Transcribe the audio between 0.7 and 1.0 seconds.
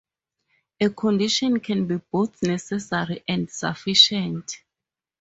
A